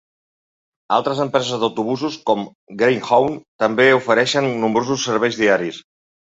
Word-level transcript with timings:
Altres 0.95 1.21
empreses 1.25 1.61
d'autobusos 1.63 2.17
com 2.31 2.43
Greyhound 2.81 3.39
també 3.67 3.89
ofereixen 4.01 4.51
nombrosos 4.67 5.07
serveis 5.11 5.41
diaris. 5.45 5.83